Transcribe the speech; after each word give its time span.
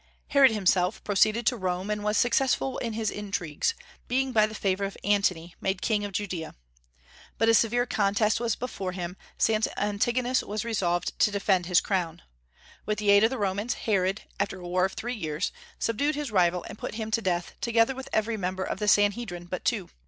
Herod 0.29 0.49
himself 0.49 1.03
proceeded 1.03 1.45
to 1.45 1.55
Rome, 1.55 1.91
and 1.91 2.03
was 2.03 2.17
successful 2.17 2.79
in 2.79 2.93
his 2.93 3.11
intrigues, 3.11 3.75
being 4.07 4.31
by 4.31 4.47
the 4.47 4.55
favor 4.55 4.83
of 4.85 4.97
Antony 5.03 5.53
made 5.61 5.83
king 5.83 6.03
of 6.03 6.11
Judaea. 6.11 6.55
But 7.37 7.49
a 7.49 7.53
severe 7.53 7.85
contest 7.85 8.39
was 8.39 8.55
before 8.55 8.93
him, 8.93 9.15
since 9.37 9.67
Antigonus 9.77 10.41
was 10.41 10.65
resolved 10.65 11.19
to 11.19 11.29
defend 11.29 11.67
his 11.67 11.81
crown. 11.81 12.23
With 12.83 12.97
the 12.97 13.11
aid 13.11 13.23
of 13.23 13.29
the 13.29 13.37
Romans, 13.37 13.75
Herod, 13.75 14.23
after 14.39 14.59
a 14.59 14.67
war 14.67 14.85
of 14.85 14.93
three 14.93 15.13
years, 15.13 15.51
subdued 15.77 16.15
his 16.15 16.31
rival 16.31 16.63
and 16.67 16.79
put 16.79 16.95
him 16.95 17.11
to 17.11 17.21
death, 17.21 17.53
together 17.61 17.93
with 17.93 18.09
every 18.11 18.37
member 18.37 18.63
of 18.63 18.79
the 18.79 18.87
Sanhedrim 18.87 19.45
but 19.45 19.63
two. 19.63 19.87